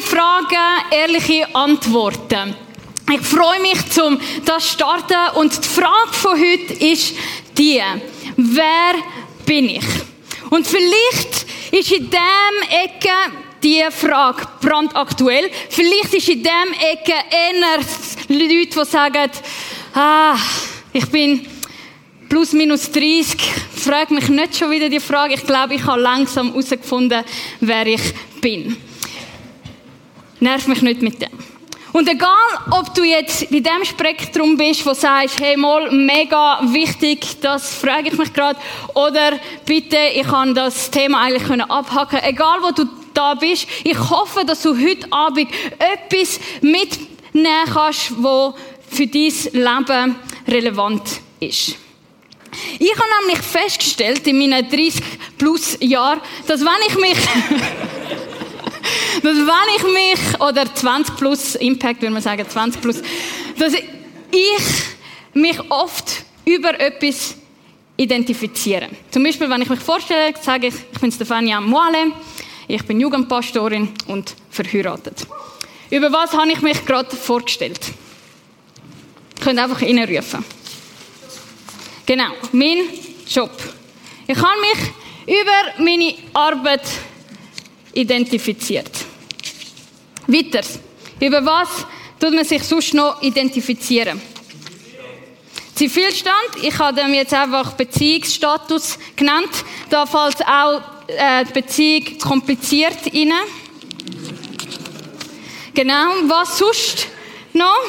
[0.00, 2.54] Fragen, ehrliche Antworten.
[3.12, 7.14] Ich freue mich, zum das starten und die Frage von heute ist
[7.58, 7.82] die:
[8.36, 8.94] Wer
[9.44, 9.84] bin ich?
[10.50, 13.10] Und vielleicht ist in dem Ecke
[13.62, 15.50] die Frage brandaktuell.
[15.68, 17.78] Vielleicht ist in dem Ecke eher
[18.28, 19.30] Leute, die sagen,
[19.94, 20.36] ah,
[20.92, 21.46] ich bin
[22.28, 23.40] plus minus 30.
[23.76, 25.34] Frag mich nicht schon wieder die Frage.
[25.34, 27.24] Ich glaube, ich habe langsam herausgefunden,
[27.60, 28.02] wer ich
[28.40, 28.76] bin.
[30.40, 31.30] Nerv mich nicht mit dem.
[31.92, 32.28] Und egal,
[32.70, 38.08] ob du jetzt bei dem Spektrum bist, wo sagst, hey, mal, mega wichtig, das frage
[38.10, 38.58] ich mich gerade,
[38.94, 39.32] oder
[39.66, 42.20] bitte, ich kann das Thema eigentlich können abhaken.
[42.22, 48.54] Egal, wo du da bist, ich hoffe, dass du heute Abend etwas mitnehmen kannst, wo
[48.88, 51.76] für dein Leben relevant ist.
[52.78, 55.02] Ich habe nämlich festgestellt in meinen 30
[55.38, 57.16] plus Jahren, dass wenn ich mich
[59.22, 63.02] dass wenn ich mich, oder 20 plus Impact, würde man sagen, 20 plus,
[63.58, 63.84] dass ich
[65.34, 67.36] mich oft über etwas
[67.96, 68.88] identifiziere.
[69.10, 72.12] Zum Beispiel, wenn ich mich vorstelle, sage ich, ich bin Stefania Moale,
[72.66, 75.26] ich bin Jugendpastorin und verheiratet.
[75.90, 77.80] Über was habe ich mich gerade vorgestellt?
[79.38, 80.44] Ihr könnt einfach reinrufen.
[82.06, 82.78] Genau, mein
[83.28, 83.50] Job.
[84.26, 86.82] Ich habe mich über meine Arbeit
[87.92, 88.90] identifiziert.
[90.26, 90.62] Weiter.
[91.20, 91.68] Über was
[92.18, 94.20] tut man sich sonst noch identifizieren?
[95.74, 96.62] Zivilstand.
[96.62, 99.50] Ich habe dem jetzt einfach Beziehungsstatus genannt.
[99.88, 103.32] Da fällt auch äh, die Beziehung kompliziert rein.
[105.72, 106.10] Genau.
[106.26, 107.08] Was sonst
[107.54, 107.80] noch?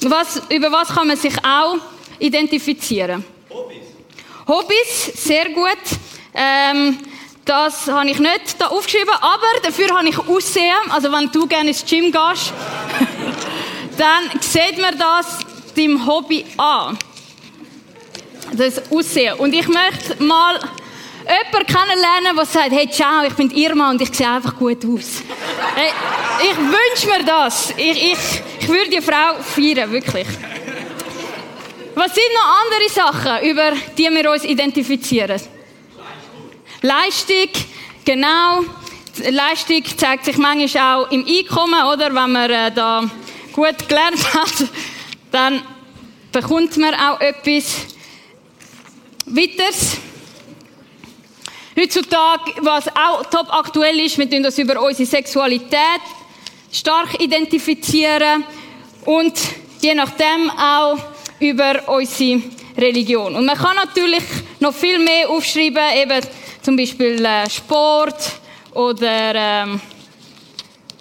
[0.00, 1.76] Was, über was kann man sich auch
[2.18, 3.24] identifizieren?
[3.48, 3.76] Hobbys.
[4.48, 5.78] Hobbys, sehr gut.
[6.34, 6.98] Ähm,
[7.44, 10.90] das habe ich nicht da aufgeschrieben, aber dafür habe ich Aussehen.
[10.90, 12.52] Also wenn du gerne ins Gym gehst,
[13.98, 15.38] dann sieht man das
[15.76, 16.96] deinem Hobby an.
[18.52, 19.34] Das Aussehen.
[19.38, 20.60] Und ich möchte mal
[21.22, 25.22] jemanden kennenlernen, der sagt, hey, ciao, ich bin Irma und ich sehe einfach gut aus.
[25.74, 25.90] hey,
[26.42, 27.70] ich wünsche mir das.
[27.76, 30.26] Ich, ich, ich würde die Frau feiern, wirklich.
[31.94, 35.40] Was sind noch andere Sachen, über die wir uns identifizieren?
[36.82, 37.48] Leistung,
[38.04, 38.64] genau.
[39.30, 42.06] Leistung zeigt sich manchmal auch im Einkommen, oder?
[42.12, 43.08] Wenn man äh, da
[43.52, 44.68] gut gelernt hat,
[45.30, 45.62] dann
[46.32, 47.86] bekommt man auch etwas.
[49.26, 49.98] Weiters.
[51.78, 56.02] Heutzutage, was auch top aktuell ist, wir tun das über unsere Sexualität
[56.72, 58.44] stark identifizieren
[59.04, 59.38] und
[59.80, 60.98] je nachdem auch
[61.38, 62.42] über unsere
[62.76, 63.36] Religion.
[63.36, 64.24] Und man kann natürlich
[64.58, 66.20] noch viel mehr aufschreiben, eben
[66.62, 68.40] zum Beispiel äh, Sport
[68.72, 69.80] oder, ähm,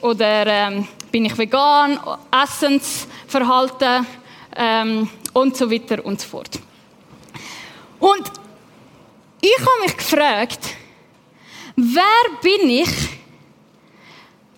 [0.01, 1.99] oder ähm, bin ich vegan,
[2.31, 4.05] Essensverhalten
[4.55, 6.59] ähm, und so weiter und so fort.
[7.99, 8.31] Und
[9.39, 10.59] ich habe mich gefragt,
[11.75, 12.03] wer
[12.41, 12.89] bin ich,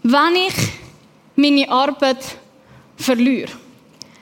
[0.03, 0.53] wenn ich
[1.35, 2.23] meine Arbeit
[2.96, 3.52] verliere?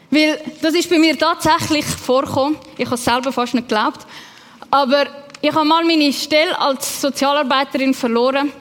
[0.09, 2.57] Weil das ist bei mir tatsächlich vorgekommen.
[2.77, 4.05] Ich habe es selber fast nicht geglaubt.
[4.69, 5.05] Aber
[5.41, 8.51] ich habe mal meine Stelle als Sozialarbeiterin verloren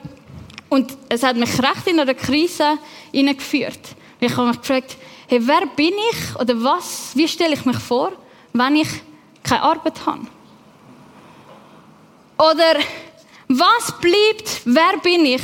[0.69, 2.77] und es hat mich recht in eine Krise
[3.11, 3.79] hineingeführt.
[4.19, 4.97] Ich habe mich gefragt,
[5.27, 8.11] hey, wer bin ich oder was, wie stelle ich mich vor,
[8.53, 8.89] wenn ich
[9.43, 10.27] keine Arbeit habe?
[12.37, 12.79] Oder
[13.47, 15.41] was bleibt, wer bin ich,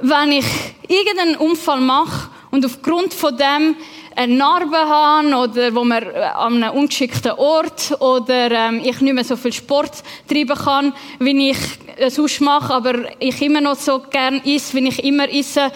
[0.00, 0.46] wenn ich
[0.88, 3.76] irgendeinen Unfall mache und aufgrund von dem
[4.16, 9.14] eine Narbe habe oder wo man äh, an einem ungeschickten Ort oder ähm, ich nicht
[9.14, 11.58] mehr so viel Sport treiben kann, wie ich
[11.96, 15.70] es sonst mache, aber ich immer noch so gern esse, wie ich immer esse.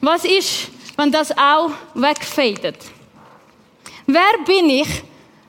[0.00, 2.78] Was ist, wenn das auch wegfadet?
[4.06, 4.88] Wer bin ich,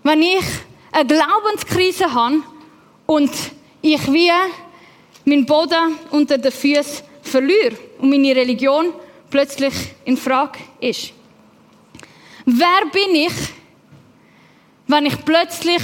[0.03, 0.45] wenn ich
[0.91, 2.41] eine Glaubenskrise habe
[3.05, 3.31] und
[3.81, 4.31] ich wie
[5.25, 8.93] meinen Boden unter den Füßen verliere und meine Religion
[9.29, 9.73] plötzlich
[10.05, 11.11] in Frage ist?
[12.45, 13.33] Wer bin ich,
[14.87, 15.81] wenn ich plötzlich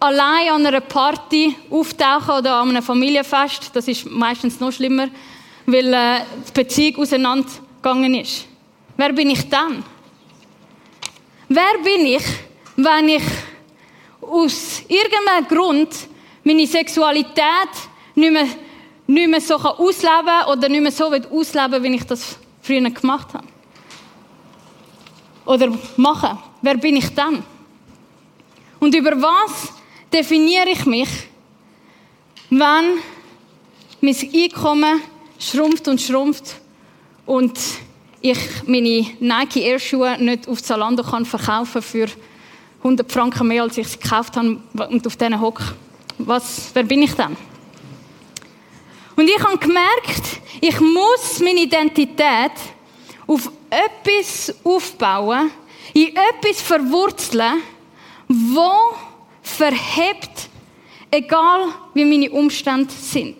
[0.00, 3.70] allein an einer Party auftauche oder an einem Familienfest?
[3.74, 5.08] Das ist meistens noch schlimmer,
[5.66, 8.46] weil äh, die Beziehung auseinandergegangen ist.
[8.96, 9.84] Wer bin ich dann?
[11.48, 12.22] Wer bin ich,
[12.76, 13.22] wenn ich
[14.20, 15.88] aus irgendeinem Grund
[16.44, 17.70] meine Sexualität
[18.14, 18.46] nicht mehr,
[19.06, 22.39] nicht mehr so ausleben kann oder nicht mehr so ausleben will, wie ich das
[22.70, 23.46] früher gemacht habe?
[25.50, 26.38] oder machen?
[26.62, 27.42] Wer bin ich dann?
[28.78, 29.72] Und über was
[30.12, 31.08] definiere ich mich,
[32.50, 33.00] wenn
[34.00, 35.02] mein Einkommen
[35.38, 36.56] schrumpft und schrumpft
[37.26, 37.58] und
[38.20, 42.06] ich meine Nike Air Schuhe nicht auf Zalando kann verkaufen für
[42.78, 44.58] 100 Franken mehr, als ich sie gekauft habe
[44.88, 45.60] und auf diesen Hock.
[46.18, 47.36] Was, wer bin ich dann?
[49.20, 52.52] Und ich habe gemerkt, ich muss meine Identität
[53.26, 55.50] auf etwas aufbauen,
[55.92, 57.60] in etwas verwurzeln,
[58.28, 58.96] wo
[59.42, 60.48] verhebt,
[61.10, 63.36] egal wie meine Umstände sind.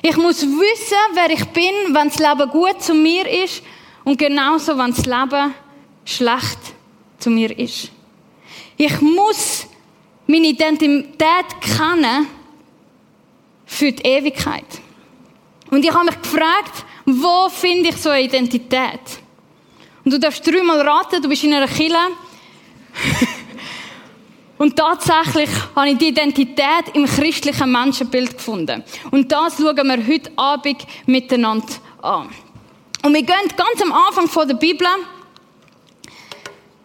[0.00, 3.64] Ich muss wissen, wer ich bin, wenn das Leben gut zu mir ist
[4.04, 5.54] und genauso, wenn das Leben
[6.04, 6.60] schlecht
[7.18, 7.90] zu mir ist.
[8.76, 9.66] Ich muss
[10.28, 12.28] meine Identität kennen
[13.72, 14.66] für die Ewigkeit.
[15.70, 19.00] Und ich habe mich gefragt, wo finde ich so eine Identität?
[20.04, 21.96] Und du darfst dreimal raten, du bist in einer Kille.
[24.58, 28.84] Und tatsächlich habe ich die Identität im christlichen Menschenbild gefunden.
[29.10, 31.66] Und das schauen wir heute Abend miteinander
[32.02, 32.28] an.
[33.02, 34.86] Und wir gehen ganz am Anfang von der Bibel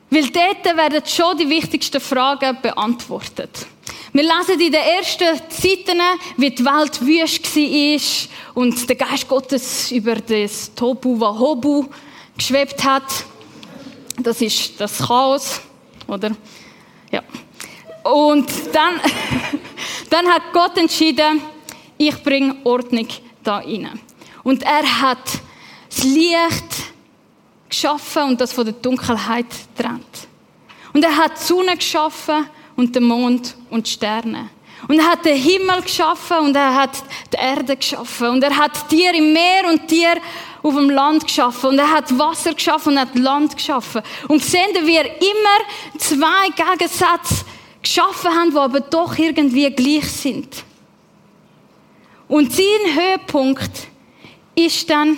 [0.09, 3.67] weil dort werden schon die wichtigsten Fragen beantwortet.
[4.13, 6.01] Wir lesen in den ersten Seiten,
[6.37, 11.85] wie die Welt wüst war und der Geist Gottes über das Tobu Wahobu
[12.37, 13.03] geschwebt hat.
[14.17, 15.59] Das ist das Chaos,
[16.07, 16.31] oder?
[17.11, 17.21] Ja.
[18.03, 18.99] Und dann,
[20.09, 21.41] dann hat Gott entschieden,
[21.97, 23.07] ich bringe Ordnung
[23.43, 23.99] da rein.
[24.43, 25.19] Und er hat
[25.89, 26.93] das Licht
[27.67, 30.27] geschaffen und das von der Dunkelheit trennt.
[30.93, 32.47] Und er hat die Sonne geschaffen
[32.77, 34.49] und den Mond und die Sterne.
[34.87, 36.91] Und er hat den Himmel geschaffen und er hat
[37.33, 38.29] die Erde geschaffen.
[38.29, 40.21] Und er hat Tiere im Meer und Tiere
[40.61, 41.71] auf dem Land geschaffen.
[41.71, 44.01] Und er hat Wasser geschaffen und er hat Land geschaffen.
[44.27, 47.43] Und sehen wir immer zwei Gegensätze
[47.81, 50.63] geschaffen haben, die aber doch irgendwie gleich sind.
[52.27, 53.87] Und sein Höhepunkt
[54.55, 55.17] ist dann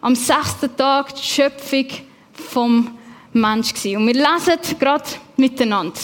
[0.00, 1.86] am sechsten Tag die Schöpfung
[2.32, 2.98] vom
[3.32, 3.98] Mensch gewesen.
[3.98, 5.04] Und wir lesen gerade
[5.36, 6.00] miteinander.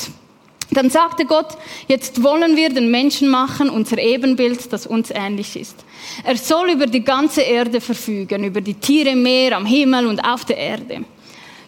[0.70, 5.84] Dann sagte Gott, jetzt wollen wir den Menschen machen, unser Ebenbild, das uns ähnlich ist.
[6.24, 10.20] Er soll über die ganze Erde verfügen, über die Tiere im Meer, am Himmel und
[10.20, 11.04] auf der Erde.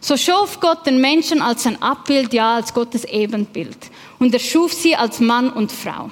[0.01, 3.77] So schuf Gott den Menschen als sein Abbild, ja, als Gottes Ebenbild.
[4.19, 6.11] Und er schuf sie als Mann und Frau.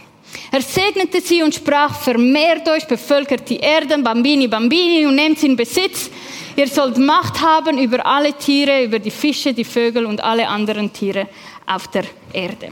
[0.50, 5.46] Er segnete sie und sprach, vermehrt euch, bevölkert die Erde, Bambini, Bambini und nehmt sie
[5.46, 6.10] in Besitz.
[6.56, 10.92] Ihr sollt Macht haben über alle Tiere, über die Fische, die Vögel und alle anderen
[10.92, 11.28] Tiere
[11.66, 12.70] auf der Erde.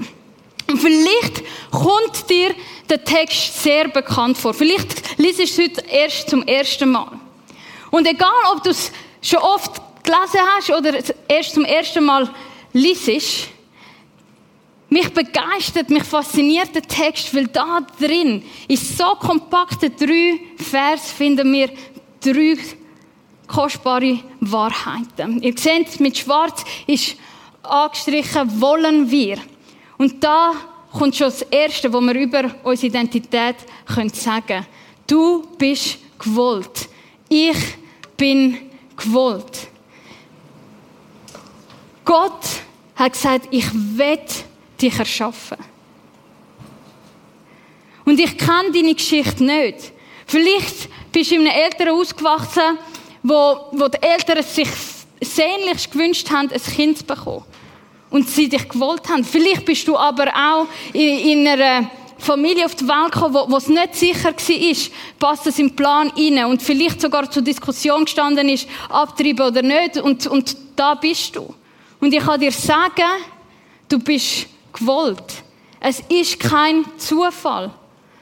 [0.66, 2.54] Und vielleicht kommt dir
[2.88, 4.54] der Text sehr bekannt vor.
[4.54, 7.20] Vielleicht liest es heute erst zum ersten Mal.
[7.90, 10.98] Und egal, ob du es schon oft gelesen hast oder
[11.28, 12.28] erst zum ersten Mal
[12.72, 13.48] liest,
[14.88, 21.52] mich begeistert, mich fasziniert der Text, weil da drin ist so kompakte drei Vers finden
[21.52, 21.70] wir
[22.20, 22.56] drei
[23.46, 25.42] kostbare Wahrheiten.
[25.42, 27.16] Ihr seht, mit Schwarz ist
[27.64, 29.38] angestrichen, wollen wir.
[29.98, 30.52] Und da
[30.92, 33.56] kommt schon das Erste, wo wir über unsere Identität
[34.14, 34.66] sagen können.
[35.06, 36.88] Du bist gewollt.
[37.28, 37.56] Ich
[38.16, 39.68] bin gewollt.
[42.04, 42.44] Gott
[42.96, 44.18] hat gesagt, ich will
[44.80, 45.58] dich erschaffen.
[48.04, 49.92] Und ich kenne deine Geschichte nicht.
[50.26, 52.78] Vielleicht bist du in einem Eltern ausgewachsen,
[53.22, 54.68] wo, wo die Eltern sich
[55.20, 57.44] sehnlichst gewünscht haben, ein Kind zu bekommen.
[58.14, 59.24] Und sie dich gewollt haben.
[59.24, 63.66] Vielleicht bist du aber auch in, in einer Familie auf die Welt gekommen, wo, es
[63.66, 64.76] nicht sicher war,
[65.18, 69.96] passt das im Plan rein und vielleicht sogar zur Diskussion gestanden ist, abtreiben oder nicht.
[69.96, 71.52] Und, und da bist du.
[71.98, 73.24] Und ich kann dir sagen,
[73.88, 75.42] du bist gewollt.
[75.80, 77.72] Es ist kein Zufall,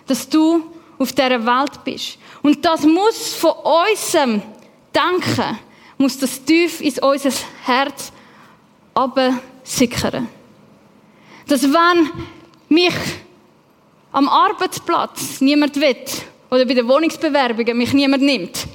[0.07, 2.17] dass du auf dieser Welt bist.
[2.43, 3.53] Und das muss von
[3.91, 4.41] unserem
[4.95, 5.59] Denken,
[5.99, 7.31] muss das tief in unser
[7.67, 8.11] Herz
[9.63, 10.29] sickern.
[11.47, 12.11] Dass wenn
[12.69, 12.95] mich
[14.13, 15.97] am Arbeitsplatz niemand will,
[16.51, 18.67] oder bei den Wohnungsbewerbungen mich niemand nimmt,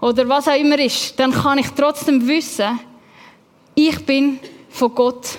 [0.00, 2.78] oder was auch immer ist, dann kann ich trotzdem wissen,
[3.74, 4.38] ich bin
[4.70, 5.38] von Gott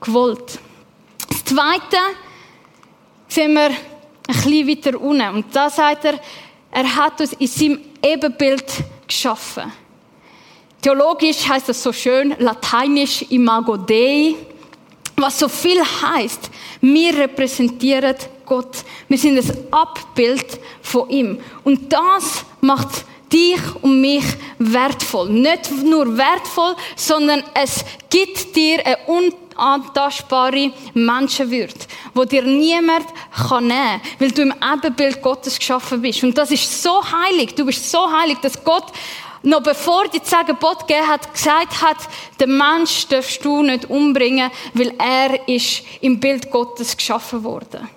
[0.00, 0.58] gewollt.
[1.28, 1.98] Das Zweite
[3.28, 3.76] sehen wir ein
[4.26, 5.28] bisschen weiter unten.
[5.28, 6.20] Und da sagt er,
[6.70, 8.64] er hat uns in seinem Ebenbild
[9.06, 9.72] geschaffen.
[10.86, 14.36] Theologisch heißt das so schön, lateinisch Imago Dei,
[15.16, 16.48] was so viel heißt,
[16.80, 18.14] wir repräsentieren
[18.44, 18.84] Gott.
[19.08, 20.46] Wir sind ein Abbild
[20.82, 21.40] von ihm.
[21.64, 24.22] Und das macht dich und mich
[24.60, 25.30] wertvoll.
[25.30, 31.74] Nicht nur wertvoll, sondern es gibt dir eine unantastbare Menschenwürde,
[32.14, 33.06] wo dir niemand
[33.48, 36.22] kann nehmen, weil du im Ebenbild Gottes geschaffen bist.
[36.22, 37.56] Und das ist so heilig.
[37.56, 38.92] Du bist so heilig, dass Gott
[39.46, 41.98] noch bevor die zehn Gebote gegeben hat, gesagt hat,
[42.40, 47.88] den Mensch darfst du nicht umbringen, weil er ist im Bild Gottes geschaffen worden.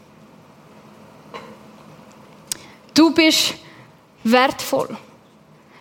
[2.93, 3.55] Du bist
[4.23, 4.95] wertvoll.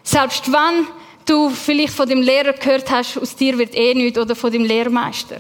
[0.02, 0.87] Selbst wenn
[1.26, 4.64] du vielleicht von dem Lehrer gehört hast, aus dir wird eh nichts, oder von dem
[4.64, 5.37] Lehrmeister.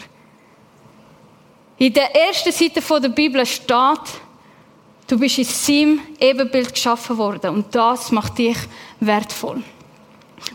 [1.78, 4.06] In der ersten Seite der Bibel steht,
[5.06, 8.58] du bist in seinem Ebenbild geschaffen worden und das macht dich
[9.00, 9.62] wertvoll.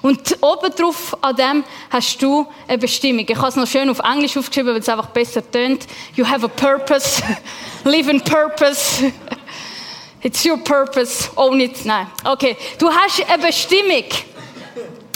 [0.02, 3.26] Und obendrauf an dem hast du eine Bestimmung.
[3.28, 5.86] Ich habe es noch schön auf Englisch aufgeschrieben, weil es einfach besser tönt.
[6.16, 7.24] You have a purpose.
[7.84, 9.12] Live in purpose.
[10.22, 11.30] It's your purpose.
[11.36, 11.86] Own it.
[11.86, 12.08] Nein.
[12.24, 12.56] Okay.
[12.80, 14.06] Du hast eine Bestimmung.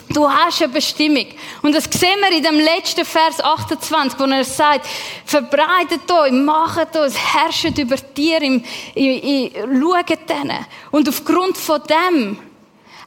[0.09, 1.27] Du hast eine Bestimmung.
[1.61, 4.87] Und das sehen wir in dem letzten Vers 28, wo er sagt,
[5.25, 8.61] verbreitet euch, macht euch, herrscht über Tiere,
[8.95, 10.65] schaut denen.
[10.91, 12.39] Und aufgrund von dem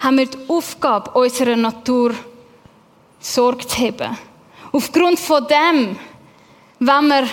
[0.01, 2.15] haben wir die Aufgabe, unserer Natur
[3.19, 4.17] Sorge zu haben.
[4.73, 5.99] Aufgrund von dem,
[6.79, 7.29] wenn wir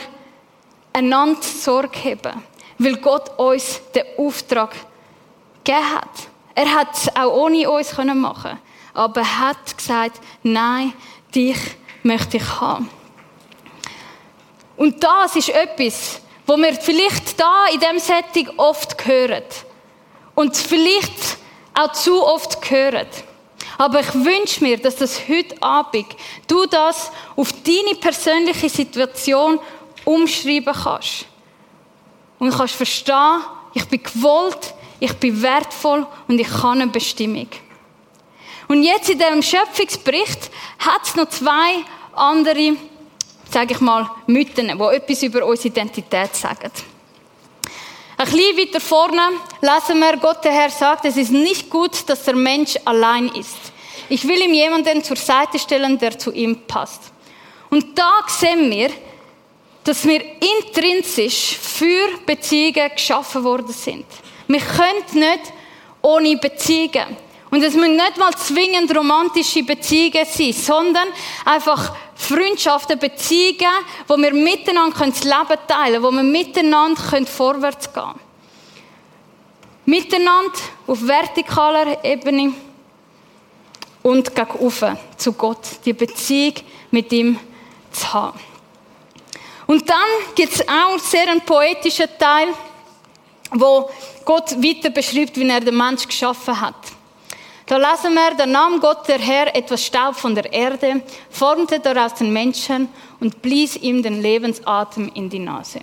[0.94, 2.44] einander Sorge haben,
[2.78, 4.76] weil Gott uns den Auftrag
[5.64, 6.28] gegeben hat.
[6.56, 8.60] Er hat es auch ohne uns machen können
[8.94, 10.92] aber er hat gesagt, nein,
[11.34, 11.58] dich
[12.02, 12.90] möchte ich haben.
[14.76, 19.44] Und das ist etwas, wo wir vielleicht da in dem Setting oft hören.
[20.34, 21.38] Und vielleicht
[21.78, 23.08] auch zu oft hören.
[23.78, 26.08] Aber ich wünsche mir, dass das heute Abend
[26.48, 29.60] du das auf deine persönliche Situation
[30.04, 31.26] umschreiben kannst.
[32.40, 33.42] Und kannst verstehen,
[33.74, 37.48] ich bin gewollt, ich bin wertvoll und ich kann eine Bestimmung.
[38.68, 42.76] Und jetzt in diesem Schöpfungsbericht hat es noch zwei andere,
[43.52, 46.72] sage ich mal, Mythen, die etwas über unsere Identität sagen.
[48.20, 49.22] Ein bisschen weiter vorne
[49.62, 53.58] lesen wir, Gott der Herr sagt, es ist nicht gut, dass der Mensch allein ist.
[54.10, 57.12] Ich will ihm jemanden zur Seite stellen, der zu ihm passt.
[57.70, 58.90] Und da sehen wir,
[59.84, 64.06] dass wir intrinsisch für Beziehungen geschaffen worden sind.
[64.48, 65.54] Wir können nicht
[66.02, 67.16] ohne Beziehungen.
[67.50, 71.08] Und es müssen nicht mal zwingend romantische Beziehungen sein, sondern
[71.46, 73.72] einfach Freundschaften, Beziehungen,
[74.08, 78.20] wo wir miteinander das Leben teilen können, wo wir miteinander vorwärts gehen können.
[79.86, 82.54] Miteinander auf vertikaler Ebene
[84.04, 86.56] und gegen zu Gott, die Beziehung
[86.92, 87.40] mit ihm
[87.92, 88.40] zu haben.
[89.68, 89.98] Und dann
[90.36, 92.50] gibt es auch sehr einen poetischen Teil,
[93.52, 93.90] wo
[94.26, 96.97] Gott weiter beschreibt, wie er den Mensch geschaffen hat.
[97.68, 102.14] Da lassen wir, da nahm Gott der Herr etwas Staub von der Erde, formte daraus
[102.14, 102.88] den Menschen
[103.20, 105.82] und blies ihm den Lebensatem in die Nase.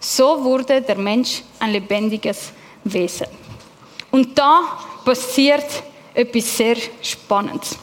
[0.00, 2.52] So wurde der Mensch ein lebendiges
[2.84, 3.26] Wesen.
[4.10, 5.66] Und da passiert
[6.14, 7.76] etwas sehr Spannendes.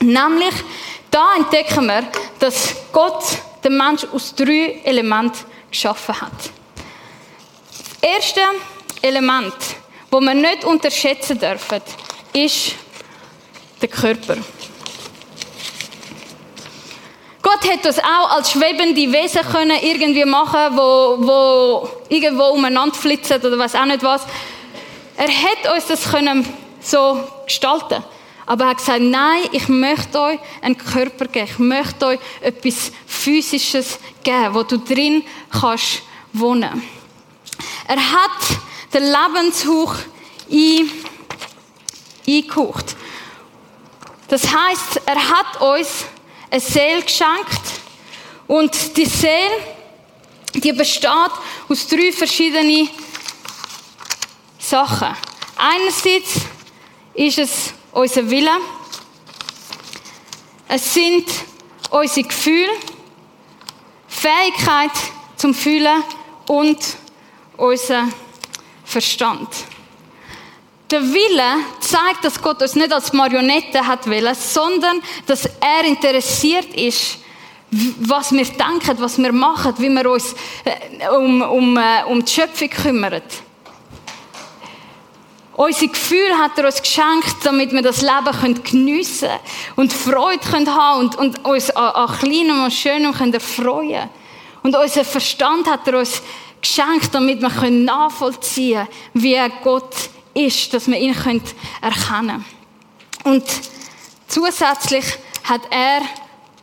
[0.00, 0.54] Nämlich,
[1.08, 2.02] da entdecken wir,
[2.40, 3.22] dass Gott
[3.62, 5.38] den Mensch aus drei Elementen
[5.70, 6.32] geschaffen hat.
[6.40, 8.40] Das erste
[9.02, 9.54] Element,
[10.10, 11.80] das wir nicht unterschätzen dürfen,
[12.32, 12.74] ist
[13.80, 14.36] der Körper.
[17.42, 23.36] Gott hätte das auch als schwebende Wesen können irgendwie machen, wo, wo irgendwo umeinander flitzen
[23.44, 24.22] oder was auch nicht was.
[25.16, 26.46] Er hätte uns das können
[26.80, 28.04] so gestalten.
[28.46, 31.48] Aber er hat gesagt, nein, ich möchte euch einen Körper geben.
[31.50, 36.82] Ich möchte euch etwas Physisches geben, wo du drin kannst wohnen.
[37.88, 38.58] Er hat
[38.92, 39.96] den Lebenshauch
[40.50, 40.90] ein
[42.26, 42.96] eingehaucht.
[44.28, 46.06] Das heißt, er hat uns
[46.50, 47.62] eine Seele geschenkt
[48.46, 49.58] und die Seele,
[50.54, 51.08] die besteht
[51.68, 52.88] aus drei verschiedenen
[54.58, 55.16] Sachen.
[55.56, 56.40] Einerseits
[57.14, 58.56] ist es unser Wille,
[60.68, 61.26] es sind
[61.90, 62.72] unsere Gefühle,
[64.08, 64.90] Fähigkeit
[65.36, 66.02] zum Fühlen
[66.46, 66.78] und
[67.56, 68.08] unser
[68.84, 69.48] Verstand.
[70.92, 76.74] Der Wille zeigt, dass Gott uns nicht als Marionette hat wollen, sondern dass er interessiert
[76.74, 77.16] ist,
[77.70, 80.34] was wir denken, was wir machen, wie wir uns
[80.64, 83.22] äh, um, um, äh, um die Schöpfung kümmern.
[85.54, 89.40] Unsere Gefühle hat er uns geschenkt, damit wir das Leben geniessen können
[89.76, 93.40] und Freude haben können und, und uns an, an Kleinem und Schönem können
[94.62, 96.20] Und unseren Verstand hat er uns
[96.60, 101.42] geschenkt, damit wir nachvollziehen können, wie Gott ist, dass wir ihn erkennen
[102.08, 102.44] können.
[103.24, 103.44] Und
[104.28, 105.04] zusätzlich
[105.44, 106.02] hat er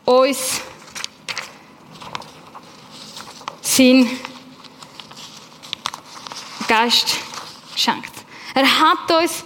[0.04, 0.60] uns
[3.62, 4.08] sein
[6.68, 7.16] Geist
[7.72, 8.12] geschenkt.
[8.54, 9.44] Er hat uns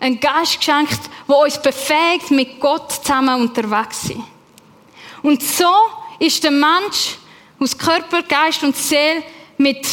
[0.00, 4.24] einen Geist geschenkt, wo uns befähigt, mit Gott zusammen unterwegs zu sein.
[5.22, 5.72] Und so
[6.18, 7.16] ist der Mensch
[7.58, 9.22] aus Körper, Geist und Seele
[9.58, 9.86] mit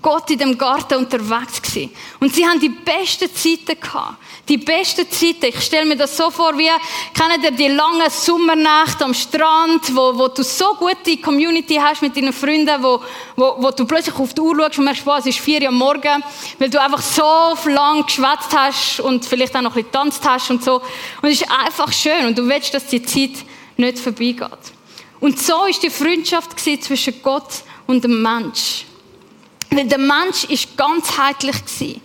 [0.00, 1.90] Gott in dem Garten unterwegs gewesen.
[2.20, 4.16] Und sie haben die besten Zeiten gehabt.
[4.48, 5.46] Die besten Zeiten.
[5.46, 6.70] Ich stelle mir das so vor, wie,
[7.12, 12.16] kennt ihr die langen Sommernächte am Strand, wo, wo du so gute Community hast mit
[12.16, 13.00] deinen Freunden, wo,
[13.34, 15.78] wo, wo du plötzlich auf die Uhr schaust und merkst, es ist vier Uhr am
[15.78, 16.22] Morgen,
[16.58, 20.50] weil du einfach so lang geschwätzt hast und vielleicht auch noch ein bisschen getanzt hast
[20.50, 20.76] und so.
[21.22, 23.44] Und es ist einfach schön und du willst, dass die Zeit
[23.76, 24.72] nicht vorbeigeht.
[25.18, 28.84] Und so ist die Freundschaft zwischen Gott und dem Mensch.
[29.72, 32.00] Weil der Mensch ist ganzheitlich gewesen.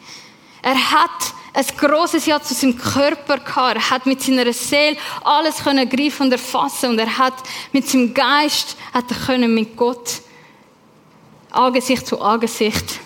[0.62, 3.76] Er hat ein grosses Ja zu seinem Körper gehabt.
[3.76, 7.34] Er hat mit seiner Seele alles können greifen und erfassen und er hat
[7.72, 10.22] mit seinem Geist hat er können mit Gott
[11.52, 13.00] Angesicht zu Angesicht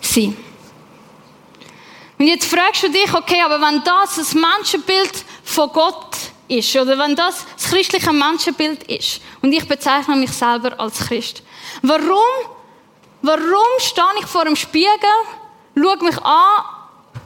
[0.00, 0.36] sein.
[2.18, 6.16] Und jetzt fragst du dich, okay, aber wenn das das Menschenbild von Gott
[6.48, 11.42] ist oder wenn das das christliche Menschenbild ist und ich bezeichne mich selber als Christ,
[11.80, 12.59] warum
[13.22, 14.88] Warum stehe ich vor dem Spiegel,
[15.74, 16.64] schaue mich an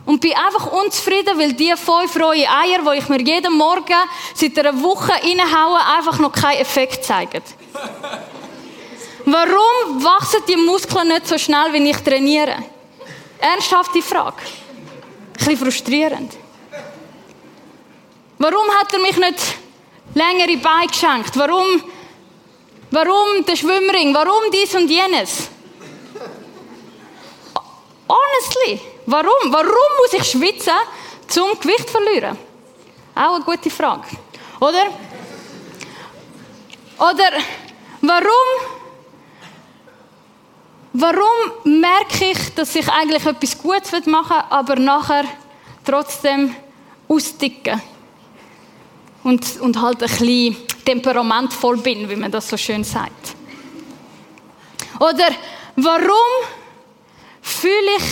[0.06, 3.94] und bin einfach unzufrieden, weil die fünf rohe Eier, die ich mir jeden Morgen
[4.34, 7.42] seit einer Woche reinhaue, einfach noch keinen Effekt zeigen?
[9.26, 12.56] Warum wachsen die Muskeln nicht so schnell, wenn ich trainiere?
[13.38, 14.36] Ernsthafte Frage.
[14.36, 16.32] Ein bisschen frustrierend.
[18.38, 19.38] Warum hat er mich nicht
[20.14, 21.38] längere Beine geschenkt?
[21.38, 21.82] Warum,
[22.90, 24.12] warum der Schwimmring?
[24.12, 25.53] Warum dies und jenes?
[28.08, 28.80] Honestly.
[29.06, 29.52] Warum?
[29.52, 30.72] Warum muss ich schwitzen,
[31.28, 32.38] zum Gewicht zu verlieren?
[33.14, 34.08] Auch eine gute Frage.
[34.60, 34.86] Oder?
[36.98, 37.30] Oder
[38.00, 38.48] warum,
[40.92, 45.24] warum merke ich, dass ich eigentlich etwas Gutes machen will, aber nachher
[45.84, 46.54] trotzdem
[47.08, 47.80] ausdicke
[49.24, 53.34] und, und halt ein bisschen temperamentvoll bin, wie man das so schön sagt?
[55.00, 55.28] Oder
[55.76, 56.48] warum
[57.44, 58.04] fühle ich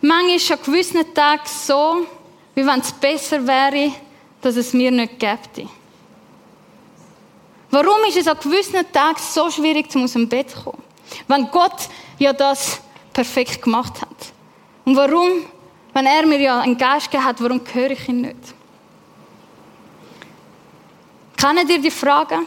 [0.00, 2.06] manchmal an gewissen Tagen so,
[2.54, 3.92] wie wenn es besser wäre,
[4.40, 5.68] dass es mir nicht gäbe.
[7.70, 10.82] Warum ist es an gewissen Tagen so schwierig, aus dem Bett zu kommen?
[11.28, 12.80] Wenn Gott ja das
[13.12, 14.32] perfekt gemacht hat.
[14.84, 15.44] Und warum,
[15.92, 18.54] wenn er mir ja einen Geist gegeben hat, warum höre ich ihn nicht?
[21.36, 22.46] Kennen ihr die Fragen?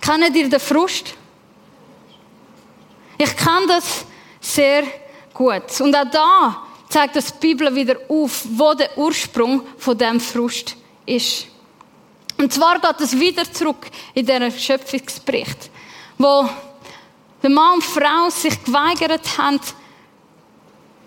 [0.00, 1.14] Kennen ihr den Frust?
[3.18, 4.04] Ich kann das
[4.40, 4.84] sehr
[5.34, 5.80] gut.
[5.80, 10.76] Und auch da zeigt das die Bibel wieder auf, wo der Ursprung von dem Frust
[11.04, 11.48] ist.
[12.38, 15.70] Und zwar geht es wieder zurück in den Schöpfungsbericht,
[16.16, 16.48] wo
[17.42, 19.60] der Mann und Frau sich geweigert haben,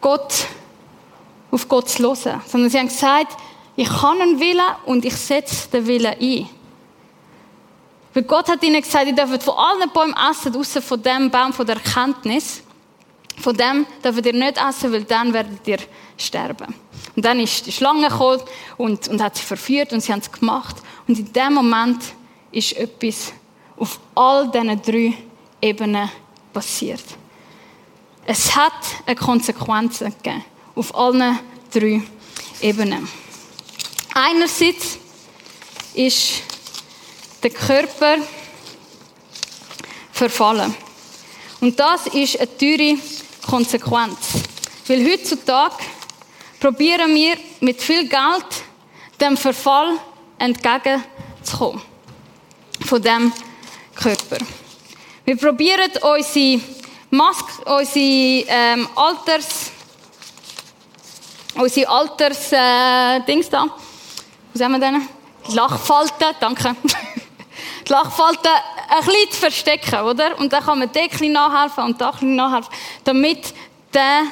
[0.02, 0.48] Gott,
[1.52, 2.42] auf Gott zu hören.
[2.46, 3.38] Sondern sie haben gesagt,
[3.76, 6.50] ich kann einen Willen und ich setze den Willen ein.
[8.14, 11.54] Weil Gott hat ihnen gesagt, ihr dürft von allen Bäumen essen, außer von dem Baum
[11.54, 12.62] von der Erkenntnis.
[13.42, 15.80] Von dem dürft ihr nicht essen, weil dann werdet ihr
[16.18, 16.76] sterben.
[17.16, 18.42] Und dann ist die Schlange gekommen
[18.78, 20.76] und, und hat sie verführt und sie haben es gemacht.
[21.08, 22.04] Und in dem Moment
[22.52, 23.34] ist etwas
[23.78, 25.14] auf all diesen drei
[25.62, 26.10] Ebenen
[26.54, 27.04] passiert.
[28.26, 28.74] Es hat
[29.06, 30.44] eine Konsequenz gegeben.
[30.76, 31.40] Auf allen
[31.74, 32.02] drei
[32.62, 33.08] Ebenen.
[34.14, 35.00] Einerseits
[35.94, 36.44] ist
[37.44, 38.18] der Körper
[40.12, 40.76] verfallen.
[41.60, 42.98] Und das ist eine teure
[43.48, 44.18] Konsequenz.
[44.88, 45.76] Weil heutzutage
[46.60, 48.46] probieren wir mit viel Geld
[49.20, 49.98] dem Verfall
[50.38, 51.82] entgegenzukommen.
[52.86, 53.32] Von dem
[53.96, 54.38] Körper.
[55.26, 56.62] Wir probieren unsere
[57.12, 59.72] Maske, unsere ähm, Alters,
[61.56, 63.68] unsere Alters, äh, Dings da,
[64.54, 65.08] wie sagen wir denn?
[65.50, 66.76] Lachfalten, danke.
[67.88, 68.52] die Lachfalten
[68.90, 70.38] ein bisschen zu verstecken, oder?
[70.40, 73.54] Und dann kann man Deckel nachhelfen und da ein nachhelfen, damit
[73.94, 74.24] der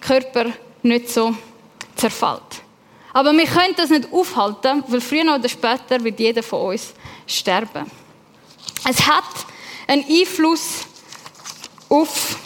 [0.00, 0.46] Körper
[0.82, 1.34] nicht so
[1.96, 2.62] zerfällt.
[3.12, 6.92] Aber wir können das nicht aufhalten, weil früher oder später wird jeder von uns
[7.26, 7.90] sterben.
[8.88, 9.24] Es hat
[9.86, 10.80] einen Einfluss
[11.88, 12.36] auf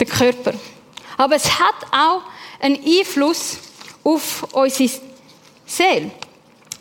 [0.00, 0.52] den Körper.
[1.16, 2.22] Aber es hat auch
[2.60, 3.58] einen Einfluss
[4.02, 4.90] auf unsere
[5.64, 6.10] Seele.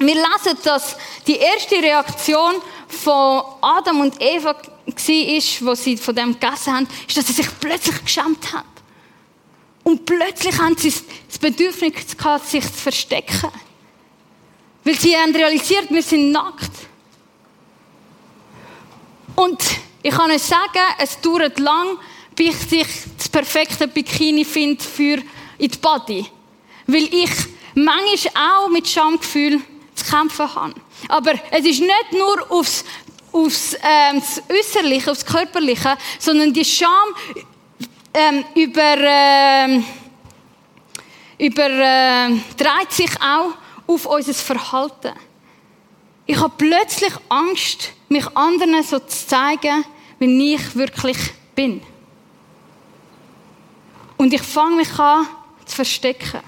[0.02, 2.56] Wir lesen, dass die erste Reaktion
[2.88, 7.48] von Adam und Eva war, wo sie von dem gegessen haben, ist, dass sie sich
[7.60, 8.68] plötzlich geschämt haben.
[9.84, 10.92] Und plötzlich haben sie
[11.28, 13.52] das Bedürfnis gehabt, sich zu verstecken.
[14.84, 16.72] Weil sie haben realisiert, wir sind nackt.
[19.36, 19.62] Und
[20.02, 21.98] ich kann euch sagen, es dauert lang,
[22.36, 22.88] bis ich
[23.18, 25.22] das perfekte Bikini finde für
[25.60, 26.26] in die Body.
[26.88, 27.30] Weil ich
[27.76, 29.62] manchmal auch mit Schamgefühl
[30.04, 30.74] zu kämpfen habe.
[31.08, 32.84] Aber es ist nicht nur aufs,
[33.32, 37.10] aufs ähm, das Äußerliche, aufs Körperliche, sondern die Scham
[38.14, 39.86] ähm, über, ähm,
[41.38, 43.54] über, äh, dreht sich auch
[43.88, 45.14] auf unser Verhalten.
[46.26, 49.84] Ich habe plötzlich Angst, mich anderen so zu zeigen,
[50.20, 51.18] wie ich wirklich
[51.56, 51.82] bin.
[54.18, 55.28] Und ich fange mich an
[55.66, 56.42] zu verstecken.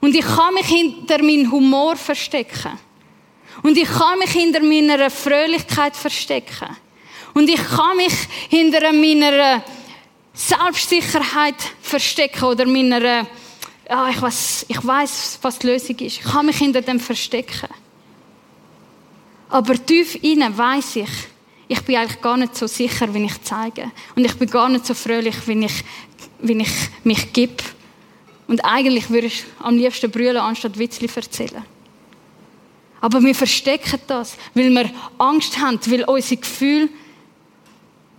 [0.00, 2.78] Und ich kann mich hinter meinem Humor verstecken.
[3.62, 6.76] Und ich kann mich hinter meiner Fröhlichkeit verstecken.
[7.34, 8.14] Und ich kann mich
[8.48, 9.62] hinter meiner
[10.32, 13.26] Selbstsicherheit verstecken oder meiner,
[13.88, 16.18] ja, ich weiß, ich weiß, was die Lösung ist.
[16.18, 17.68] Ich kann mich hinter dem verstecken.
[19.48, 21.10] Aber tief innen weiß ich,
[21.68, 23.90] ich bin eigentlich gar nicht so sicher, wie ich zeige.
[24.14, 25.84] Und ich bin gar nicht so fröhlich, wie ich,
[26.40, 27.62] wie ich mich gebe.
[28.48, 31.64] Und eigentlich würde ich am liebsten brüllen, anstatt Witzli erzählen.
[33.00, 36.88] Aber wir verstecken das, weil wir Angst haben, weil unsere Gefühle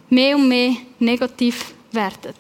[0.10, 2.34] mehr und mehr negativ werden.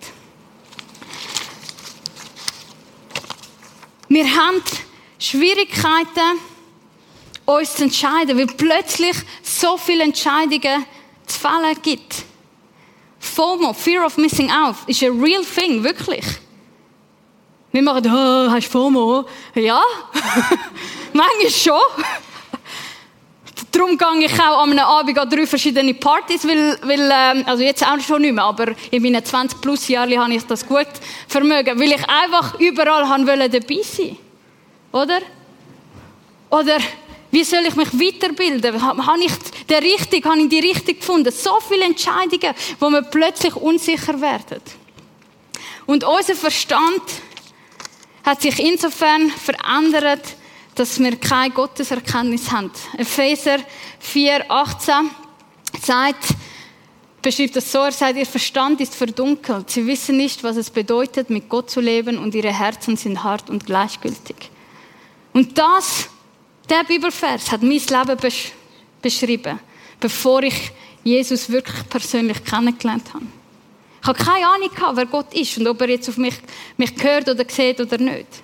[4.09, 4.61] Wir haben
[5.19, 6.39] Schwierigkeiten,
[7.45, 10.85] uns zu entscheiden, weil plötzlich so viele Entscheidungen
[11.25, 12.23] zu fällen gibt.
[13.19, 16.25] FOMO, Fear of Missing Out, ist ein real thing, wirklich.
[17.71, 19.25] Wir machen, oh, hast du FOMO?
[19.55, 19.81] Ja,
[21.13, 22.03] manchmal schon.
[23.71, 27.63] Darum gehe ich auch an einem Abend an drei verschiedene Partys, weil, weil ähm, also
[27.63, 30.87] jetzt auch schon nicht mehr, aber in meinen 20 plus Jahren habe ich das gut
[31.27, 34.17] vermögen, weil ich einfach überall wollte dabei sein.
[34.91, 35.19] Oder?
[36.49, 36.77] Oder
[37.29, 38.81] wie soll ich mich weiterbilden?
[38.81, 39.33] Habe ich
[39.69, 41.31] den richtig, habe ich die richtig gefunden?
[41.31, 44.61] So viele Entscheidungen, wo wir plötzlich unsicher werden.
[45.85, 47.03] Und unser Verstand
[48.27, 50.35] hat sich insofern verändert,
[50.75, 52.69] dass wir keine Gotteserkenntnis haben.
[52.97, 53.59] Epheser
[53.99, 55.09] 4, 18
[55.81, 56.25] sagt,
[57.21, 59.69] beschreibt das so, er sagt, ihr Verstand ist verdunkelt.
[59.69, 63.49] Sie wissen nicht, was es bedeutet, mit Gott zu leben und ihre Herzen sind hart
[63.49, 64.51] und gleichgültig.
[65.31, 66.09] Und das,
[66.69, 68.51] der Bibelvers hat mein Leben besch
[69.01, 69.57] beschrieben,
[70.01, 73.25] bevor ich Jesus wirklich persönlich kennengelernt habe.
[74.07, 76.35] Ich habe keine Ahnung gehabt, wer Gott ist und ob er jetzt auf mich,
[76.77, 78.41] mich hört oder sieht oder nicht.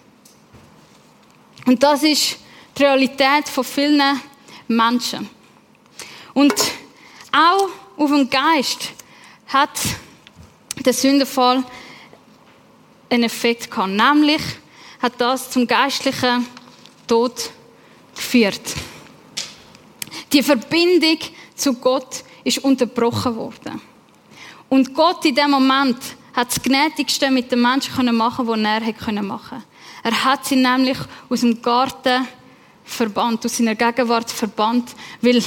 [1.65, 2.35] Und das ist
[2.77, 4.19] die Realität von vielen
[4.67, 5.29] Menschen.
[6.33, 6.53] Und
[7.31, 8.89] auch auf den Geist
[9.47, 9.79] hat
[10.83, 11.63] der Sündenfall
[13.09, 13.89] einen Effekt gehabt.
[13.89, 14.41] Nämlich
[15.01, 16.45] hat das zum geistlichen
[17.07, 17.51] Tod
[18.13, 18.75] geführt.
[20.33, 21.19] Die Verbindung
[21.55, 23.92] zu Gott ist unterbrochen worden.
[24.73, 25.99] Und Gott in dem Moment
[26.33, 29.63] hat das Gnädigste mit den Menschen machen können, was er hätte machen können.
[30.01, 30.97] Er hat sie nämlich
[31.29, 32.27] aus dem Garten
[32.83, 35.43] verbannt, aus seiner Gegenwart verbannt, weil,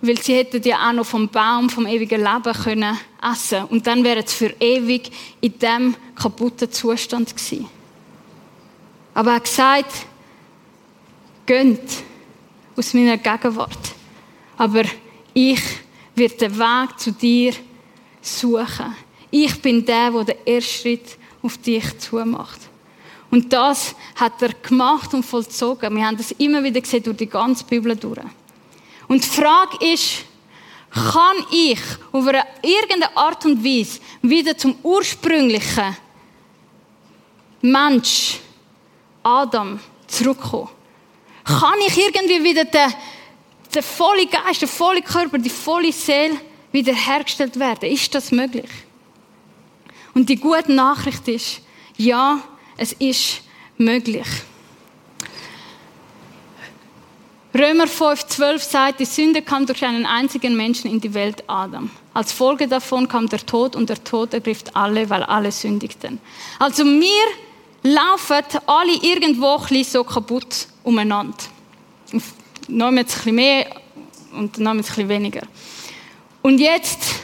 [0.00, 4.04] weil sie hätten ja auch noch vom Baum vom ewigen Leben können essen und dann
[4.04, 7.66] wären sie für ewig in dem kaputten Zustand gewesen.
[9.14, 10.06] Aber er hat gesagt,
[11.44, 11.90] gönnt
[12.76, 13.96] aus meiner Gegenwart.
[14.56, 14.84] Aber
[15.34, 15.60] ich
[16.14, 17.52] werde den Weg zu dir
[18.20, 18.94] suchen.
[19.30, 22.60] Ich bin der, der den ersten Schritt auf dich zumacht.
[23.30, 25.94] Und das hat er gemacht und vollzogen.
[25.94, 28.18] Wir haben das immer wieder gesehen durch die ganze Bibel durch.
[29.06, 30.24] Und die Frage ist,
[30.92, 31.78] kann ich
[32.10, 35.96] auf eine irgendeine Art und Weise wieder zum ursprünglichen
[37.62, 38.40] Mensch,
[39.22, 39.78] Adam,
[40.08, 40.68] zurückkommen?
[41.44, 42.92] Kann ich irgendwie wieder den,
[43.72, 46.36] den vollen Geist, den vollen Körper, die volle Seele
[46.72, 47.90] wiederhergestellt werden?
[47.90, 48.70] Ist das möglich?
[50.14, 51.60] Und die gute Nachricht ist,
[51.96, 52.40] ja,
[52.76, 53.42] es ist
[53.76, 54.26] möglich.
[57.52, 61.90] Römer 5,12 sagt, die Sünde kam durch einen einzigen Menschen in die Welt, Adam.
[62.14, 66.20] Als Folge davon kam der Tod und der Tod ergriff alle, weil alle sündigten.
[66.60, 67.26] Also wir
[67.82, 71.36] laufen alle irgendwo ein so kaputt umeinander.
[72.68, 73.66] Nehmen jetzt ein bisschen mehr
[74.32, 75.42] und nehmen jetzt ein bisschen weniger.
[76.42, 77.20] Und jetzt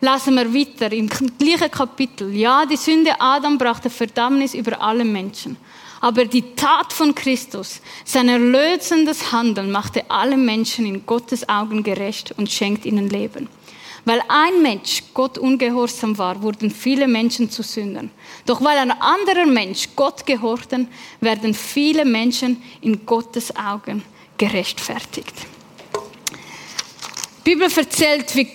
[0.00, 2.32] Lassen wir weiter im gleichen Kapitel.
[2.32, 5.56] Ja, die Sünde Adam brachte Verdammnis über alle Menschen.
[6.00, 12.32] Aber die Tat von Christus, sein erlösendes Handeln, machte alle Menschen in Gottes Augen gerecht
[12.36, 13.48] und schenkt ihnen Leben.
[14.04, 18.12] Weil ein Mensch Gott ungehorsam war, wurden viele Menschen zu Sündern.
[18.46, 20.86] Doch weil ein anderer Mensch Gott gehorchten,
[21.20, 24.04] werden viele Menschen in Gottes Augen
[24.38, 25.34] gerechtfertigt.
[27.48, 28.46] Die Bibel erzählt, wie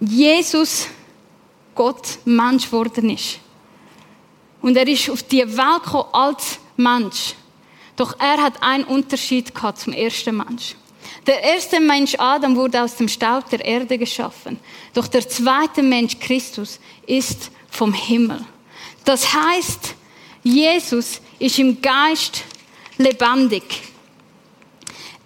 [0.00, 0.88] Jesus
[1.72, 3.38] Gott Mensch geworden ist.
[4.60, 7.34] Und er ist auf die Welt gekommen als Mensch.
[7.94, 10.74] Doch er hat einen Unterschied gehabt zum ersten Mensch.
[11.24, 14.58] Der erste Mensch Adam wurde aus dem Staub der Erde geschaffen.
[14.92, 18.44] Doch der zweite Mensch Christus ist vom Himmel.
[19.04, 19.94] Das heißt,
[20.42, 22.42] Jesus ist im Geist
[22.98, 23.62] lebendig.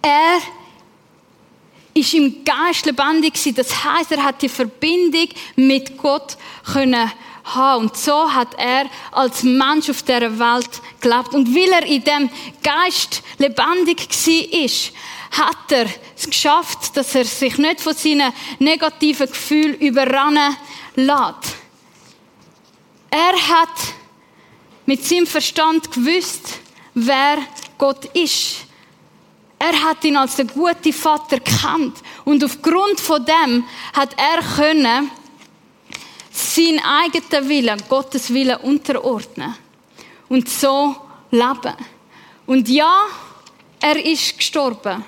[0.03, 0.37] Er
[1.97, 3.55] ist im Geist lebendig gewesen.
[3.55, 6.37] Das heißt, er hat die Verbindung mit Gott
[6.71, 7.11] können
[7.43, 7.85] haben.
[7.85, 10.69] Und so hat er als Mensch auf dieser Welt
[11.01, 11.33] gelebt.
[11.33, 12.29] Und weil er in dem
[12.63, 14.91] Geist lebendig war, ist,
[15.31, 20.55] hat er es geschafft, dass er sich nicht von seinen negativen Gefühlen überrannen
[20.95, 21.55] lässt.
[23.09, 23.93] Er hat
[24.85, 26.59] mit seinem Verstand gewusst,
[26.93, 27.39] wer
[27.77, 28.66] Gott ist.
[29.59, 35.09] Er hat ihn als der gute Vater kennt und aufgrund von dem hat er können
[36.31, 39.55] seinen eigenen Willen, Gottes Willen unterordnen
[40.29, 40.95] und so
[41.31, 41.73] leben.
[42.45, 43.05] Und ja,
[43.79, 45.03] er ist gestorben.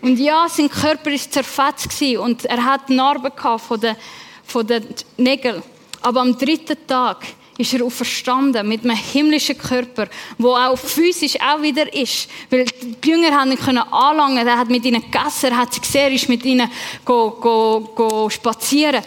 [0.00, 3.96] Und ja, sein Körper ist zerfetzt und er hat Narben von den,
[4.44, 4.86] von den
[5.18, 5.62] Nägeln.
[6.00, 7.26] Aber am dritten Tag
[7.60, 12.28] ist er auferstanden mit einem himmlischen Körper, wo auch physisch auch wieder ist.
[12.48, 15.80] Weil die Jünger haben ihn können anlangen, er hat mit ihnen gegessen, er hat sie
[15.80, 16.70] gesehen, er ist mit ihnen
[17.04, 19.02] go, go, go spazieren.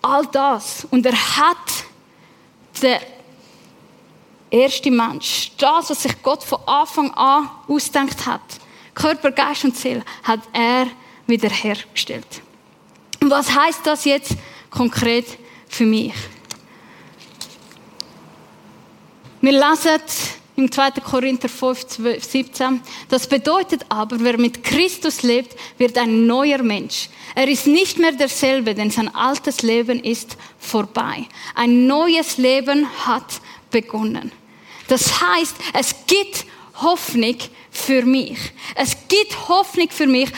[0.00, 0.86] All das.
[0.90, 1.56] Und er hat
[2.80, 2.98] den
[4.50, 8.40] ersten Mensch, das, was sich Gott von Anfang an ausdenkt hat,
[8.94, 10.88] Körper, Geist und Seele, hat er
[11.26, 12.42] wiederhergestellt.
[13.20, 14.32] Und was heißt das jetzt
[14.70, 15.26] konkret
[15.68, 16.12] für mich?
[19.42, 20.00] Wir lesen
[20.54, 20.92] im 2.
[21.00, 22.80] Korinther 5, 17.
[23.08, 27.08] Das bedeutet aber, wer mit Christus lebt, wird ein neuer Mensch.
[27.34, 31.26] Er ist nicht mehr derselbe, denn sein altes Leben ist vorbei.
[31.56, 33.40] Ein neues Leben hat
[33.72, 34.30] begonnen.
[34.86, 37.38] Das heißt, es gibt Hoffnung
[37.72, 38.38] für mich.
[38.76, 40.28] Es gibt Hoffnung für mich,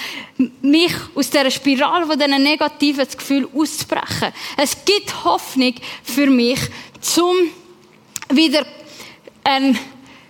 [0.62, 4.32] mich aus dieser Spirale von diesen negativen Gefühlen auszubrechen.
[4.56, 6.60] Es gibt Hoffnung für mich,
[7.02, 7.36] zum
[8.30, 8.64] wieder
[9.44, 9.78] einen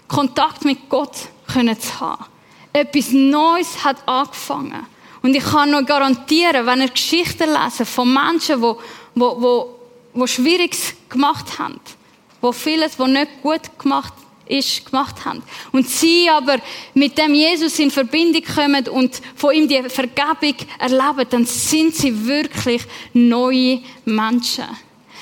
[0.08, 1.16] Kontakt mit Gott
[1.52, 2.24] können zu haben.
[2.72, 4.86] Etwas Neues hat angefangen.
[5.22, 8.72] Und ich kann noch garantieren, wenn ihr Geschichten lesen von Menschen, die,
[9.14, 11.80] die, die, die Schwieriges gemacht haben,
[12.42, 14.12] die vieles, was nicht gut gemacht
[14.46, 15.42] ist, gemacht haben.
[15.72, 16.58] Und sie aber
[16.92, 22.26] mit dem Jesus in Verbindung kommen und von ihm die Vergebung erleben, dann sind sie
[22.26, 22.82] wirklich
[23.14, 24.64] neue Menschen.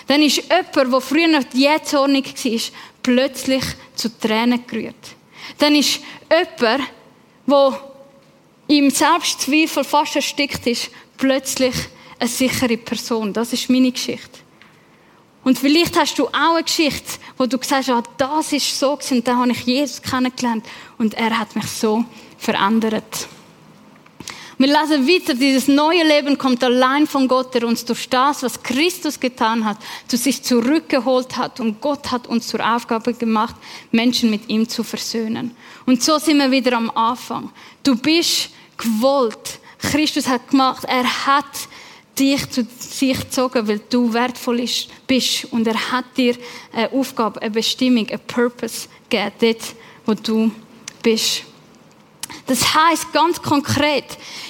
[0.07, 2.61] Dann ist jemand, der früher jähzornig war,
[3.02, 5.16] plötzlich zu Tränen gerührt.
[5.58, 6.82] Dann ist jemand,
[7.46, 7.80] der
[8.68, 11.74] im Selbstzweifel fast erstickt ist, plötzlich
[12.18, 13.32] eine sichere Person.
[13.32, 14.40] Das ist meine Geschichte.
[15.44, 19.26] Und vielleicht hast du auch eine Geschichte, wo du gesagt ah, das ist so und
[19.26, 20.64] da habe ich Jesus kennengelernt
[20.98, 22.04] und er hat mich so
[22.38, 23.26] verändert.
[24.58, 28.62] Wir lesen weiter, dieses neue Leben kommt allein von Gott, der uns durch das, was
[28.62, 31.58] Christus getan hat, zu sich zurückgeholt hat.
[31.58, 33.56] Und Gott hat uns zur Aufgabe gemacht,
[33.90, 35.56] Menschen mit ihm zu versöhnen.
[35.86, 37.50] Und so sind wir wieder am Anfang.
[37.82, 39.58] Du bist gewollt.
[39.78, 41.68] Christus hat gemacht, er hat
[42.18, 44.64] dich zu sich gezogen, weil du wertvoll
[45.06, 45.46] bist.
[45.50, 46.36] Und er hat dir
[46.72, 49.74] eine Aufgabe, eine Bestimmung, eine Purpose gegeben, dort,
[50.06, 50.50] wo du
[51.02, 51.44] bist.
[52.46, 54.04] Das heißt ganz konkret,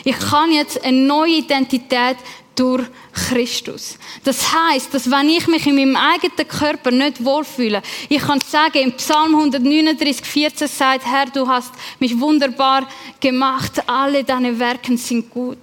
[0.04, 2.16] ich kann jetzt eine neue Identität
[2.54, 3.98] durch Christus.
[4.24, 8.78] Das heißt, dass wenn ich mich in meinem eigenen Körper nicht wohlfühle, ich kann sagen,
[8.78, 12.86] im Psalm 139, 14 sagt, Herr, du hast mich wunderbar
[13.20, 15.58] gemacht, alle deine Werken sind gut.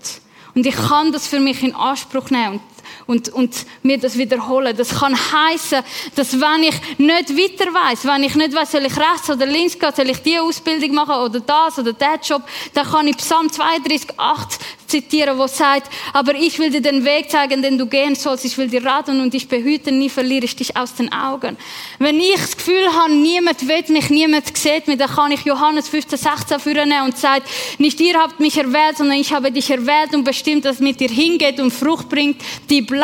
[0.56, 2.62] Und ich kann das für mich in Anspruch nehmen und,
[3.10, 4.76] und mir das wiederholen.
[4.78, 5.80] Das kann heißen,
[6.16, 9.78] dass wenn ich nicht weiter weiß, wenn ich nicht weiß, soll ich rechts oder links
[9.78, 12.44] gehen, soll ich diese Ausbildung machen oder das oder der Job,
[12.74, 17.30] dann kann ich Psalm 32, 8 zitieren, wo sagt, aber ich will dir den Weg
[17.30, 18.46] zeigen, den du gehen sollst.
[18.46, 21.58] Ich will dir raten und dich behüten, nie verliere ich dich aus den Augen.
[22.00, 25.90] Wenn ich das Gefühl habe, niemand will mich, niemand sieht mich, dann kann ich Johannes
[25.90, 27.48] 15, 16 führen und sagt,
[27.80, 31.00] nicht ihr habt mich erwählt, sondern ich habe dich erwählt und bestimmt, dass es mit
[31.00, 32.99] dir hingeht und Frucht bringt, die bleibt.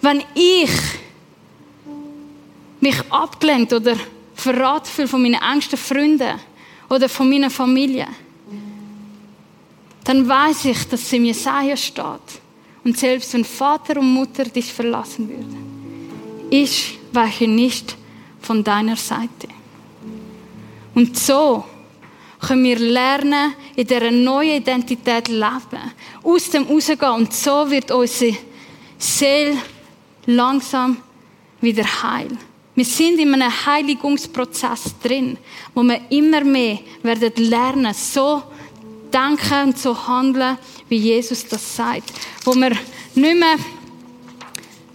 [0.00, 0.70] Wenn ich
[2.80, 3.96] mich abgelenkt oder
[4.34, 6.38] verraten fühle von meinen engsten Freunden,
[6.88, 8.06] oder von meiner Familie,
[10.04, 12.40] dann weiß ich, dass sie mir Jesaja steht.
[12.84, 17.96] Und selbst wenn Vater und Mutter dich verlassen würden, ich weiche nicht
[18.40, 19.48] von deiner Seite.
[20.94, 21.64] Und so
[22.40, 25.92] können wir lernen, in dieser neuen Identität leben.
[26.22, 27.12] Aus dem rausgehen.
[27.12, 28.36] Und so wird unsere
[28.98, 29.58] Seele
[30.26, 30.98] langsam
[31.60, 32.28] wieder heil.
[32.74, 35.36] Wir sind in einem Heiligungsprozess drin,
[35.74, 38.42] wo wir immer mehr werden lernen, so
[39.12, 42.12] denken und so handeln, wie Jesus das sagt.
[42.44, 43.56] Wo wir nicht mehr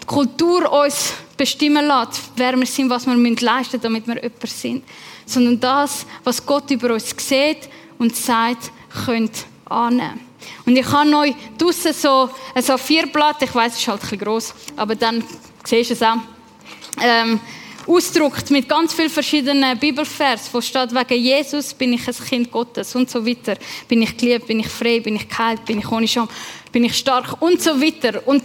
[0.01, 4.47] die Kultur uns bestimmen lässt, wer wir sind, was wir leisten müssen, damit wir jemand
[4.47, 4.83] sind.
[5.25, 8.71] Sondern das, was Gott über uns sieht und sagt,
[9.05, 10.21] könnt annehmen.
[10.65, 14.19] Und ich habe euch draussen so ein A4-Blatt, ich weiß, es ist halt ein bisschen
[14.19, 15.23] gross, aber dann
[15.65, 16.17] siehst du es auch,
[17.01, 17.39] ähm,
[17.85, 22.95] ausdruckt mit ganz vielen verschiedenen Bibelvers, wo steht, wegen Jesus bin ich ein Kind Gottes
[22.95, 23.55] und so weiter.
[23.87, 26.29] Bin ich geliebt, bin ich frei, bin ich geheilt, bin ich ohne Scham,
[26.71, 28.25] bin ich stark und so weiter.
[28.25, 28.43] Und,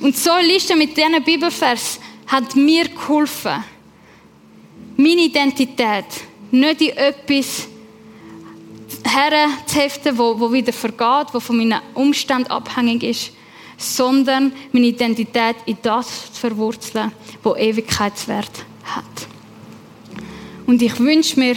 [0.00, 3.64] und so eine Liste mit diesen Bibelvers hat mir geholfen,
[4.96, 6.06] meine Identität
[6.50, 7.68] nicht in etwas
[9.04, 13.32] herzuheften, wo, wo wieder vergeht, wo von meinen Umständen abhängig ist,
[13.76, 19.04] sondern meine Identität in das zu verwurzeln, wo Ewigkeitswert hat.
[20.66, 21.56] Und ich wünsche mir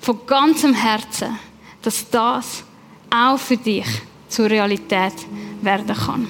[0.00, 1.38] von ganzem Herzen,
[1.82, 2.64] dass das
[3.10, 3.86] auch für dich
[4.28, 5.14] zur Realität
[5.60, 6.28] werden kann.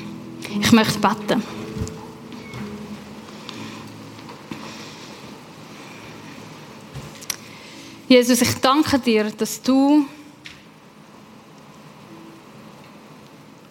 [0.61, 1.62] Ich möchte beten.
[8.13, 10.05] Jesus, ich danke dir, dass du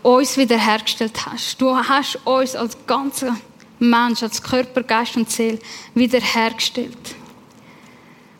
[0.01, 1.62] uns wiederhergestellt hast.
[1.62, 3.38] Du hast uns als ganzer
[3.77, 5.60] Mensch, als Körper, Geist und Seele
[5.93, 7.15] wiederhergestellt.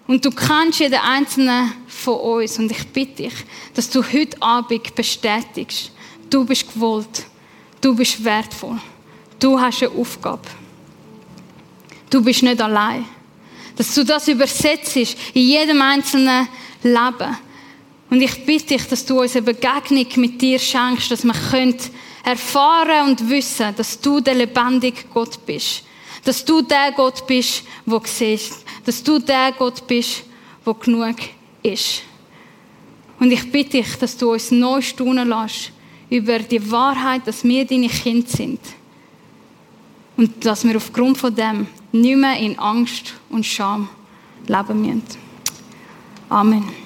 [0.08, 2.58] Und du kennst jeden einzelnen von uns.
[2.58, 3.36] Und ich bitte dich,
[3.76, 5.92] dass du heute Abend bestätigst,
[6.32, 7.28] du bist gewollt,
[7.80, 8.82] du bist wertvoll,
[9.40, 10.50] du hast eine Aufgabe.
[12.10, 13.06] Du bist nicht allein.
[13.76, 16.48] Dass du das übersetzt in jedem einzelnen
[16.84, 17.38] Leben.
[18.10, 21.34] Und ich bitte dich, dass du uns eine Begegnung mit dir schenkst, dass wir
[22.24, 25.84] erfahren und wissen, dass du der lebendige Gott bist.
[26.24, 28.66] Dass du der Gott bist, der siehst.
[28.86, 30.24] Dass du der Gott bist,
[30.66, 31.16] der genug
[31.64, 32.04] ist.
[33.20, 35.72] Und ich bitte dich, dass du uns neu staunen lässt
[36.10, 38.60] über die Wahrheit, dass wir deine Kinder sind.
[40.18, 43.90] Und dass wir aufgrund von dem nicht mehr in Angst und Scham
[44.48, 45.04] leben müssen.
[46.30, 46.81] Amen.